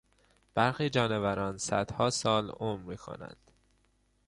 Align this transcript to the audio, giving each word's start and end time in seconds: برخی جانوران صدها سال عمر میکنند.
برخی 0.53 0.89
جانوران 0.89 1.57
صدها 1.57 2.09
سال 2.09 2.49
عمر 2.51 2.79
میکنند. 2.83 3.51